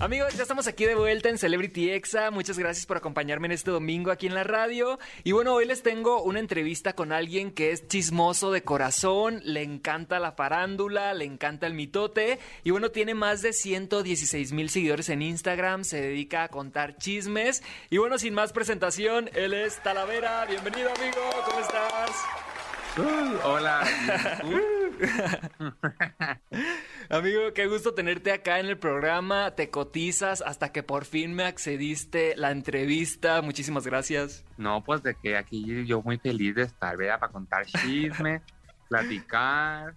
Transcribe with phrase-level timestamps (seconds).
[0.00, 2.30] Amigos, ya estamos aquí de vuelta en Celebrity Exa.
[2.30, 4.96] Muchas gracias por acompañarme en este domingo aquí en la radio.
[5.24, 9.64] Y bueno, hoy les tengo una entrevista con alguien que es chismoso de corazón, le
[9.64, 12.38] encanta la farándula, le encanta el mitote.
[12.62, 17.64] Y bueno, tiene más de 116 mil seguidores en Instagram, se dedica a contar chismes.
[17.90, 20.46] Y bueno, sin más presentación, él es Talavera.
[20.46, 22.12] Bienvenido, amigo, ¿cómo estás?
[23.42, 23.84] hola.
[27.10, 29.52] Amigo, qué gusto tenerte acá en el programa.
[29.52, 33.40] Te cotizas hasta que por fin me accediste la entrevista.
[33.40, 34.44] Muchísimas gracias.
[34.58, 37.18] No, pues de que aquí yo muy feliz de estar, ¿verdad?
[37.18, 38.42] Para contar chisme,
[38.90, 39.94] platicar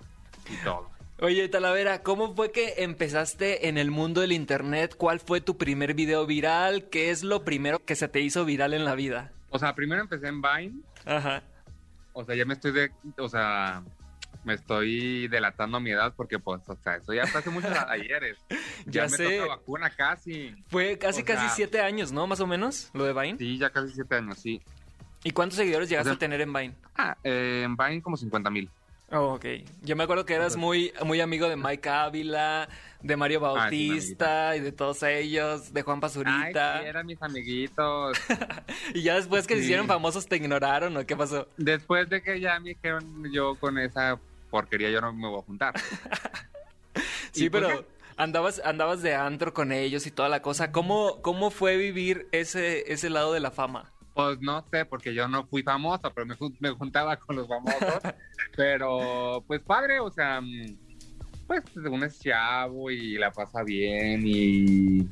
[0.50, 0.90] y todo.
[1.20, 4.96] Oye, Talavera, ¿cómo fue que empezaste en el mundo del internet?
[4.98, 6.88] ¿Cuál fue tu primer video viral?
[6.90, 9.34] ¿Qué es lo primero que se te hizo viral en la vida?
[9.50, 10.82] O sea, primero empecé en Vine.
[11.06, 11.44] Ajá.
[12.14, 13.84] O sea, ya me estoy de, o sea,
[14.44, 18.38] me estoy delatando mi edad porque, pues, o sea, eso ya fue hace muchos ayeres.
[18.86, 19.38] Ya me sé.
[19.38, 20.56] toca vacuna casi.
[20.68, 22.26] Fue casi, O casi sea- siete años, ¿no?
[22.28, 23.38] Más o menos, lo de Vine.
[23.38, 24.62] Sí, ya casi siete años, sí.
[25.24, 26.74] ¿Y cuántos seguidores llegaste O sea- a tener en Vine?
[26.96, 28.70] Ah, eh, en Vine como 50 mil.
[29.14, 29.46] Oh, ok.
[29.82, 32.70] Yo me acuerdo que eras muy, muy amigo de Mike Ávila,
[33.02, 36.80] de Mario Ah, Bautista y de todos ellos, de Juan Ay, Pazurita.
[36.80, 38.18] sí, eran mis amiguitos.
[38.94, 39.66] y ya después que se Sí.
[39.66, 41.46] hicieron famosos te ignoraron o qué pasó?
[41.58, 44.18] Después de que ya me dijeron yo con esa
[44.52, 45.74] porquería yo no me voy a juntar.
[47.32, 47.86] Sí, ¿Y por pero
[48.18, 50.74] andabas, andabas de antro con ellos y toda la cosa.
[50.74, 53.94] ¿Cómo, cómo fue vivir ese, ese lado de la fama?
[54.14, 58.02] Pues no sé, porque yo no fui famoso, pero me, me juntaba con los famosos.
[58.58, 60.78] pero pues padre, o sea, mm,
[61.48, 65.08] pues uno es chavo y la pasa bien y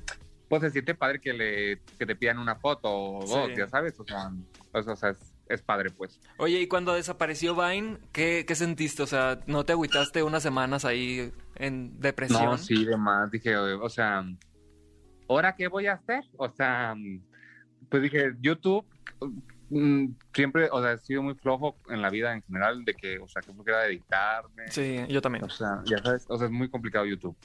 [0.50, 3.56] pues se siente padre que le que te pidan una foto o dos, Sí.
[3.58, 4.32] ya sabes, o sea,
[4.74, 6.20] pues, o sea, es, es padre pues.
[6.38, 9.04] Oye, ¿y cuando desapareció Vine, qué, qué sentiste?
[9.04, 12.46] O sea, ¿no te agüitaste unas semanas ahí en depresión?
[12.46, 14.24] No, sí, demás, dije, o sea,
[15.28, 16.24] ¿ahora qué voy a hacer?
[16.38, 16.96] O sea,
[17.90, 18.86] pues dije, YouTube,
[19.70, 23.18] mm, siempre, o sea, he sido muy flojo en la vida en general, de que,
[23.20, 24.70] o sea, que era editarme.
[24.72, 25.44] Sí, yo también.
[25.44, 27.36] O sea, ya sabes, o sea, es muy complicado YouTube.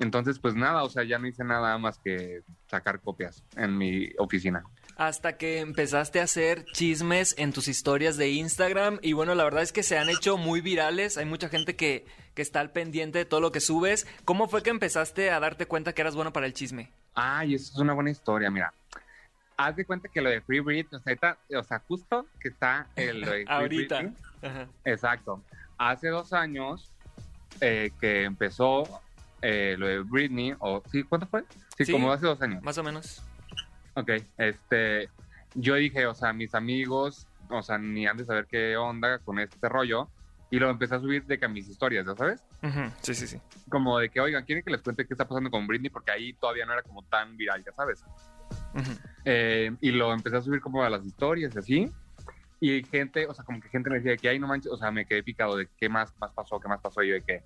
[0.00, 4.10] Entonces, pues nada, o sea, ya no hice nada más que sacar copias en mi
[4.18, 4.62] oficina.
[4.98, 8.98] Hasta que empezaste a hacer chismes en tus historias de Instagram.
[9.00, 11.16] Y bueno, la verdad es que se han hecho muy virales.
[11.18, 12.04] Hay mucha gente que,
[12.34, 14.06] que está al pendiente de todo lo que subes.
[14.24, 16.90] ¿Cómo fue que empezaste a darte cuenta que eras bueno para el chisme?
[17.14, 18.74] Ay, eso es una buena historia, mira.
[19.56, 22.88] Haz de cuenta que lo de Free Britney, o sea, o sea justo que está
[22.96, 23.98] el lo de Free Ahorita.
[23.98, 24.16] Britney.
[24.42, 24.68] Ajá.
[24.84, 25.42] Exacto.
[25.78, 26.90] Hace dos años
[27.60, 29.00] eh, que empezó
[29.42, 31.44] eh, lo de Britney, o sí, ¿cuánto fue?
[31.76, 31.92] Sí, Sí.
[31.92, 32.62] como hace dos años.
[32.64, 33.22] Más o menos.
[33.98, 35.10] Ok, este,
[35.54, 39.40] yo dije, o sea, mis amigos, o sea, ni antes de saber qué onda con
[39.40, 40.08] este rollo,
[40.50, 42.44] y lo empecé a subir de que a mis historias, ¿ya sabes?
[42.62, 43.40] Ujú, Sí, sí, sí.
[43.68, 45.90] Como de que, oigan, ¿quieren que les cuente qué está pasando con Britney?
[45.90, 48.04] Porque ahí todavía no era como tan viral, ya sabes.
[48.72, 48.92] Ujú.
[49.24, 51.92] Eh, y lo empecé a subir como a las historias y así.
[52.60, 54.92] Y gente, o sea, como que gente me decía que, ay, no manches, o sea,
[54.92, 57.02] me quedé picado de qué más, más pasó, qué más pasó.
[57.02, 57.42] Y yo de que,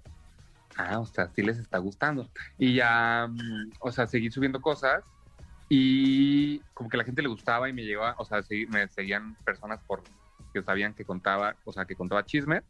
[0.77, 2.31] ah, o sea, sí les está gustando.
[2.59, 5.03] Y ya, mm, o sea, seguí subiendo cosas
[5.75, 9.35] y como que la gente le gustaba y me llegaba, o sea, segui- me seguían
[9.43, 10.03] personas por
[10.53, 12.61] que sabían que contaba, o sea, que contaba chisme.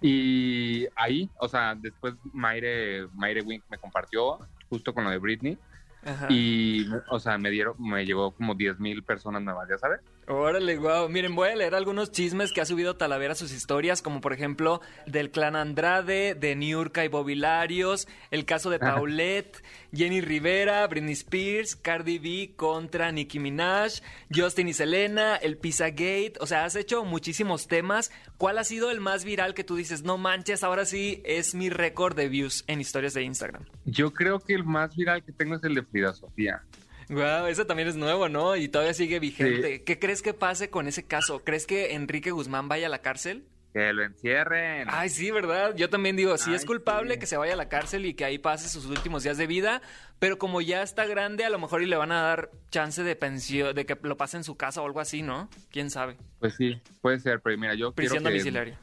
[0.00, 4.38] Y ahí, o sea, después Mayre, Mayre Wink me compartió
[4.70, 5.58] justo con lo de Britney.
[6.02, 6.28] Ajá.
[6.30, 10.00] Y, o sea, me dieron, me llegó como 10 mil personas nuevas, ¿ya sabes?
[10.26, 11.08] Órale, guau.
[11.08, 14.32] Miren, voy a leer algunos chismes que ha subido Talavera a sus historias, como por
[14.32, 19.60] ejemplo del clan Andrade, de Niurka y Bobilarios, el caso de Paulette,
[19.92, 26.34] Jenny Rivera, Britney Spears, Cardi B contra Nicki Minaj, Justin y Selena, el Pizzagate.
[26.38, 28.12] O sea, has hecho muchísimos temas.
[28.36, 31.70] ¿Cuál ha sido el más viral que tú dices, no manches, ahora sí es mi
[31.70, 33.64] récord de views en historias de Instagram?
[33.84, 36.62] Yo creo que el más viral que tengo es el de Frida Sofía.
[37.10, 38.54] Wow, eso también es nuevo, ¿no?
[38.54, 39.82] Y todavía sigue vigente.
[39.82, 41.42] ¿Qué crees que pase con ese caso?
[41.42, 43.44] ¿Crees que Enrique Guzmán vaya a la cárcel?
[43.72, 44.86] Que lo encierren.
[44.88, 45.74] Ay, sí, ¿verdad?
[45.74, 47.20] Yo también digo, sí es culpable sí.
[47.20, 49.82] que se vaya a la cárcel y que ahí pase sus últimos días de vida,
[50.20, 53.16] pero como ya está grande, a lo mejor y le van a dar chance de
[53.16, 55.48] pensión, de que lo pase en su casa o algo así, ¿no?
[55.70, 56.16] ¿Quién sabe?
[56.38, 58.78] Pues sí, puede ser, pero mira, yo Prisión quiero domiciliaria.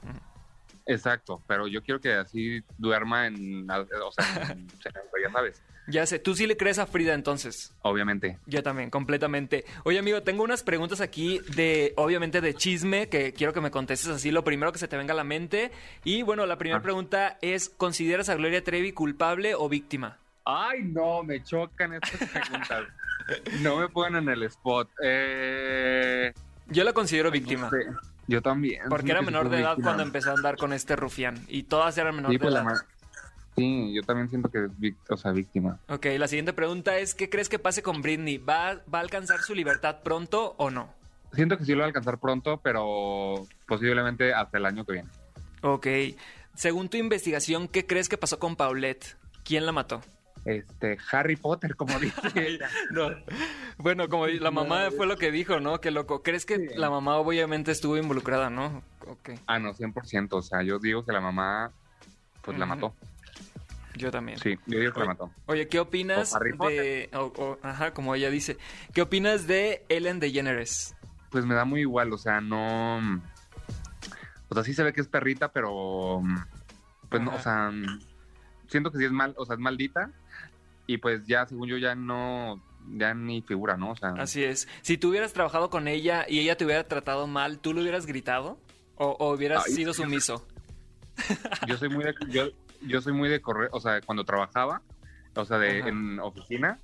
[0.86, 4.68] Exacto, pero yo quiero que así duerma en, o sea, en
[5.24, 7.74] ya sabes, Ya sé, tú sí le crees a Frida entonces.
[7.82, 8.38] obviamente.
[8.46, 9.64] Yo también, completamente.
[9.86, 14.10] Oye, amigo, tengo unas preguntas aquí de, obviamente, de chisme, que quiero que me contestes
[14.10, 15.72] así, lo primero que se te venga a la mente.
[16.04, 16.84] Y bueno, la primera Ah.
[16.84, 20.18] pregunta es, ¿consideras a Gloria Trevi culpable o víctima?
[20.44, 22.84] Ay, no, me chocan estas preguntas.
[23.62, 24.90] No me pongan en el spot.
[25.04, 26.34] Eh,
[26.68, 27.64] Yo la considero víctima.
[27.64, 27.86] no sé.
[28.28, 28.84] Yo también.
[28.90, 29.86] Porque era menor de edad víctima.
[29.90, 31.38] cuando empezó a andar con este rufián.
[31.50, 32.66] Y todas eran menor Sí, de pues, la edad.
[32.72, 32.86] ma-
[33.58, 35.80] sí, yo también siento que es víct- o sea, víctima.
[35.90, 38.38] Ok, la siguiente pregunta es, ¿qué crees que pase con Britney?
[38.38, 40.94] ¿Va, ¿Va a alcanzar su libertad pronto o no?
[41.34, 45.10] Siento que sí lo va a alcanzar pronto, pero posiblemente hasta el año que viene.
[45.62, 45.88] Ok.
[46.56, 49.18] Según tu investigación, ¿qué crees que pasó con Paulette?
[49.44, 50.02] ¿Quién la mató?
[50.46, 52.70] Este, Harry Potter, como dice ella.
[52.92, 53.10] No.
[53.78, 55.82] Bueno, como la mamá fue lo que dijo, ¿no?
[55.82, 56.24] Qué loco.
[56.24, 56.68] ¿Crees que Sí.
[56.76, 58.82] la mamá obviamente estuvo involucrada, no?
[59.08, 59.32] Ok.
[59.46, 60.38] Ah, no, 100%.
[60.38, 61.72] O sea, yo digo que la mamá,
[62.42, 62.96] pues la mató.
[63.98, 64.38] Yo también.
[64.40, 65.32] Sí, yo digo que la mató.
[65.48, 66.40] Oye, ¿qué opinas O
[66.70, 67.10] de...
[67.14, 68.58] o- o- ajá, como ella dice.
[68.94, 70.96] ¿Qué opinas de Ellen DeGeneres?
[71.30, 73.00] Pues me da muy igual, o sea, no...
[74.50, 76.22] O sea, sí se ve que es perrita, pero...
[77.10, 77.72] Pues no, o sea,
[78.68, 80.12] siento que sí es mal, o sea, es maldita.
[80.86, 82.62] Y pues ya, según yo, ya no,
[82.96, 83.92] ya ni figura, ¿no?
[83.92, 84.68] O sea, Así es.
[84.82, 88.06] Si tú hubieras trabajado con ella y ella te hubiera tratado mal, ¿tú le hubieras
[88.06, 88.60] gritado?
[88.96, 90.46] ¿O, o hubieras Ay, sido sumiso?
[91.68, 92.48] yo soy muy de, yo,
[92.82, 94.82] yo soy muy de correr, o sea, cuando trabajaba,
[95.36, 95.90] o sea, de, Ajá.
[95.90, 96.80] en oficina,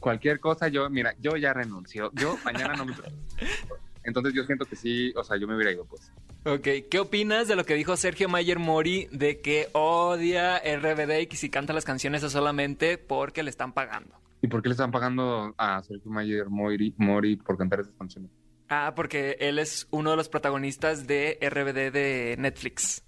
[0.00, 2.94] cualquier cosa, yo, mira, yo ya renuncio, yo mañana no me...
[4.04, 6.12] Entonces yo siento que sí, o sea, yo me hubiera ido, pues.
[6.44, 11.26] Ok, ¿qué opinas de lo que dijo Sergio Mayer Mori de que odia RBD y
[11.26, 14.14] que si canta las canciones es solamente porque le están pagando?
[14.42, 18.30] ¿Y por qué le están pagando a Sergio Mayer Mori, Mori por cantar esas canciones?
[18.68, 23.02] Ah, porque él es uno de los protagonistas de RBD de Netflix.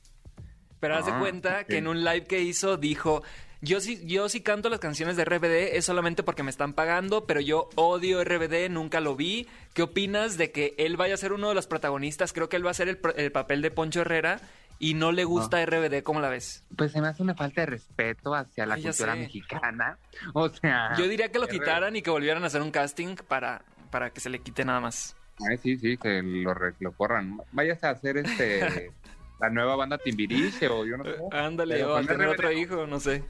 [0.86, 3.24] Pero haz de Ah, cuenta que en un live que hizo dijo,
[3.60, 7.26] yo sí, yo sí canto las canciones de RBD, es solamente porque me están pagando,
[7.26, 9.48] pero yo odio RBD, nunca lo vi.
[9.74, 12.32] ¿Qué opinas de que él vaya a ser uno de los protagonistas?
[12.32, 14.40] Creo que él va a ser el, el papel de Poncho Herrera
[14.78, 16.62] y no le gusta RBD, ¿cómo la ves?
[16.76, 19.98] Pues se me hace una falta de respeto hacia la Ay, cultura mexicana.
[20.34, 20.92] O sea...
[20.96, 24.20] Yo diría que lo quitaran y que volvieran a hacer un casting para, para que
[24.20, 25.16] se le quite nada más.
[25.50, 27.40] Ay, sí, sí, que lo, lo corran.
[27.50, 28.92] Vayas a hacer este...
[29.40, 31.16] la nueva banda Timbiriche o yo no sé.
[31.32, 33.24] Ándale, o a con tener otro hijo, no sé.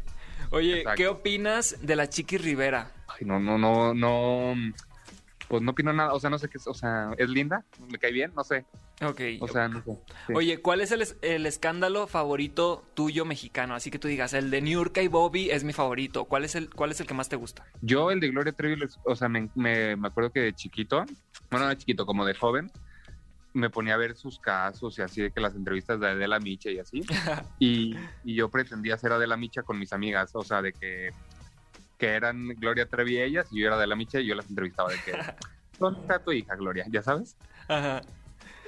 [0.51, 0.97] Oye, Exacto.
[0.97, 2.93] ¿qué opinas de la Chiqui Rivera?
[3.09, 4.55] Ay, no, no, no, no.
[5.49, 6.13] Pues no opino nada.
[6.13, 6.67] O sea, no sé qué es.
[6.67, 7.65] O sea, ¿es linda?
[7.89, 8.33] ¿Me cae bien?
[8.35, 8.65] No sé.
[9.03, 9.21] Ok.
[9.41, 9.99] O sea, no sé.
[10.27, 10.33] Sí.
[10.35, 13.75] Oye, ¿cuál es el, el escándalo favorito tuyo mexicano?
[13.75, 16.25] Así que tú digas, el de Niurka y Bobby es mi favorito.
[16.25, 17.65] ¿Cuál es el, cuál es el que más te gusta?
[17.81, 21.05] Yo, el de Gloria Trevi, o sea, me, me, me acuerdo que de chiquito,
[21.51, 22.71] bueno, no de chiquito, como de joven,
[23.57, 26.71] me ponía a ver sus casos y así, de que las entrevistas de Adela Micha
[26.71, 27.01] y así.
[27.59, 31.11] y, y yo pretendía ser Adela Micha con mis amigas, o sea, de que,
[31.97, 34.99] que eran Gloria Trevi ellas y yo era Adela Micha y yo las entrevistaba de
[35.05, 35.13] que,
[35.79, 36.85] ¿dónde está tu hija, Gloria?
[36.91, 37.37] ¿Ya sabes?
[37.67, 38.03] Ajá.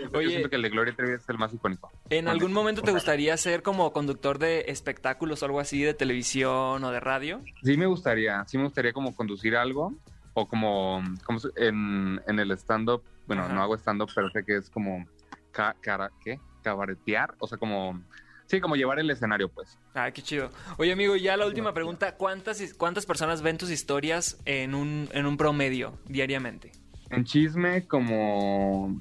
[0.00, 0.28] Yo Oye.
[0.30, 1.90] siento que el de Gloria Trevi es el más icónico.
[2.08, 6.82] ¿En algún momento te gustaría ser como conductor de espectáculos o algo así, de televisión
[6.82, 7.42] o de radio?
[7.62, 9.92] Sí me gustaría, sí me gustaría como conducir algo
[10.40, 13.52] o como, como en, en el stand-up, bueno, Ajá.
[13.54, 15.04] no hago stand-up, pero sé que es como,
[15.50, 16.40] ca- cara, ¿qué?
[16.62, 18.02] Cabaretear, o sea, como,
[18.46, 19.78] sí, como llevar el escenario, pues.
[19.94, 20.50] Ah, qué chido.
[20.76, 22.16] Oye, amigo, ya la última pregunta.
[22.16, 26.72] ¿Cuántas, cuántas personas ven tus historias en un, en un promedio diariamente?
[27.10, 29.00] En chisme como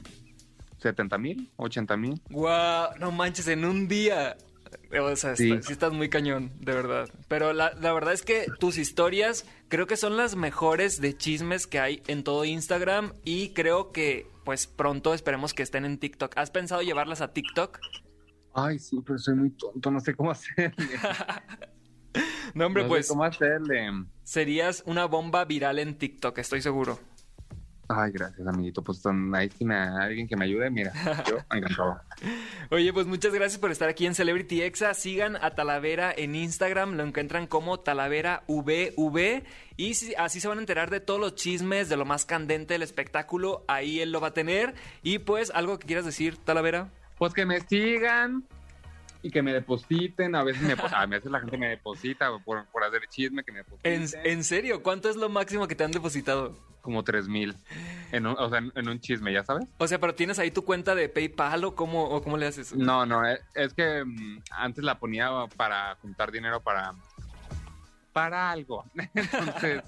[0.78, 2.22] 70 mil, 80 mil.
[2.30, 4.38] Guau, no manches, en un día.
[5.02, 5.52] O sea, Sí.
[5.52, 7.10] está- sí estás muy cañón, de verdad.
[7.28, 11.68] Pero la, la verdad es que tus historias creo que son las mejores de chismes
[11.68, 16.38] que hay en todo Instagram y creo que pues pronto esperemos que estén en TikTok.
[16.38, 17.80] ¿Has pensado llevarlas a TikTok?
[18.54, 20.74] Ay, sí, pero soy muy tonto, no sé cómo hacerle.
[22.54, 23.90] No, hombre, No sé pues cómo hacerle.
[24.24, 26.98] serías una bomba viral en TikTok, estoy seguro.
[27.90, 28.84] Ay, gracias, amiguito.
[28.84, 29.02] Pues
[29.34, 30.92] ahí tiene a alguien que me ayude, mira,
[31.28, 32.02] yo encantado.
[32.70, 34.94] Oye, pues muchas gracias por estar aquí en Celebrity Exa.
[34.94, 39.44] Sigan a Talavera en Instagram, lo encuentran como Talavera VV
[39.78, 42.82] y así se van a enterar de todos los chismes, de lo más candente del
[42.82, 43.64] espectáculo.
[43.68, 44.74] Ahí él lo va a tener.
[45.02, 46.90] Y pues, algo que quieras decir, Talavera.
[47.18, 48.44] Pues que me sigan
[49.22, 50.36] y que me depositen.
[50.36, 53.60] A veces me, a veces la gente me deposita por, por hacer chisme, que me
[53.84, 54.26] En, depositen.
[54.26, 56.56] en serio, ¿cuánto es lo máximo que te han depositado?
[56.88, 57.54] Como tres mil.
[58.14, 59.68] En un, o sea, en, un chisme, ¿ya sabes?
[59.78, 62.74] O sea, pero tienes ahí tu cuenta de PayPal o cómo, o cómo le haces?
[62.74, 66.94] No, no, es, es que mm, antes la ponía para juntar dinero para
[68.14, 68.86] para algo.
[69.14, 69.84] Entonces,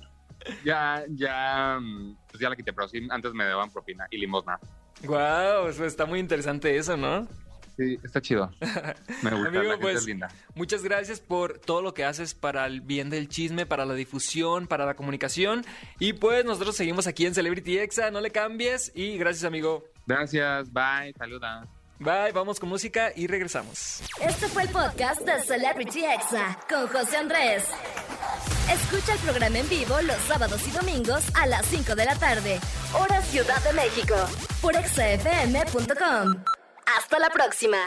[0.65, 4.59] ya, ya, mm, pues ya la quité, pero sí, antes me daban propina y limosna.
[5.01, 7.29] Eso está muy interesante eso, ¿no?
[7.79, 8.51] Sí, está chido.
[8.59, 10.27] Me gusta, Amigo, la gente pues, es linda.
[10.53, 14.67] Muchas gracias por todo lo que haces para el bien del chisme, para la difusión,
[14.67, 15.63] para la comunicación.
[15.97, 18.91] Y pues nosotros seguimos aquí en Celebrity Exa, no le cambies.
[18.95, 19.85] Y gracias, amigo.
[20.05, 21.65] Gracias, bye, saluda.
[21.99, 24.01] Bye, vamos con música y regresamos.
[24.19, 27.63] Este fue el podcast de Celebrity Exa con José Andrés.
[28.69, 32.59] Escucha el programa en vivo los sábados y domingos a las 5 de la tarde,
[32.93, 34.15] hora Ciudad de México,
[34.61, 36.58] por exafm.com.
[36.97, 37.77] Hasta la próxima.